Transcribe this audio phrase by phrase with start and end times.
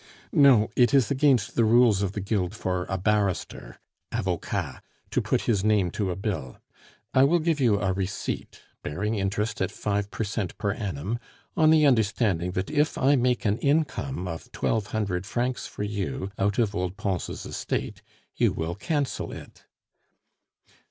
[0.33, 0.71] "No.
[0.75, 3.79] It is against the rules of the guild for a barrister
[4.11, 4.81] (avocat)
[5.11, 6.57] to put his name to a bill.
[7.13, 11.19] I will give you a receipt, bearing interest at five per cent per annum,
[11.55, 16.31] on the understanding that if I make an income of twelve hundred francs for you
[16.35, 18.01] out of old Pons' estate
[18.35, 19.67] you will cancel it."